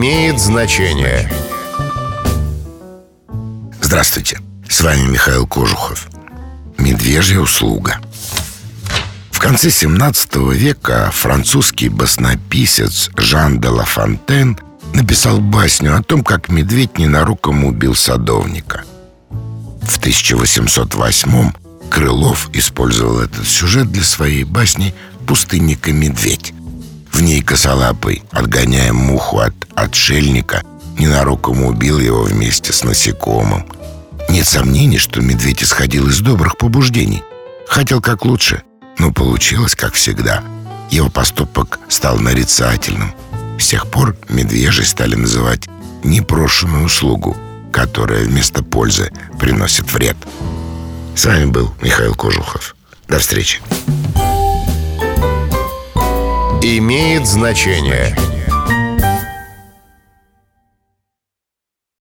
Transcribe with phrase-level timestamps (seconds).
[0.00, 1.30] имеет значение.
[3.82, 6.08] Здравствуйте, с вами Михаил Кожухов.
[6.78, 8.00] Медвежья услуга.
[9.30, 14.58] В конце 17 века французский баснописец Жан де Ла Фонтен
[14.94, 18.84] написал басню о том, как медведь ненароком убил садовника.
[19.28, 21.52] В 1808
[21.90, 24.94] Крылов использовал этот сюжет для своей басни
[25.26, 26.54] «Пустынника медведь».
[27.20, 30.62] В ней косолапый, отгоняя муху от отшельника,
[30.98, 33.66] ненароком убил его вместе с насекомым.
[34.30, 37.22] Нет сомнений, что медведь исходил из добрых побуждений.
[37.68, 38.62] Хотел как лучше,
[38.96, 40.42] но получилось как всегда.
[40.90, 43.14] Его поступок стал нарицательным.
[43.58, 45.68] С тех пор медвежий стали называть
[46.02, 47.36] непрошенную услугу,
[47.70, 50.16] которая вместо пользы приносит вред.
[51.14, 52.74] С вами был Михаил Кожухов.
[53.08, 53.60] До встречи.
[56.62, 58.14] Имеет значение.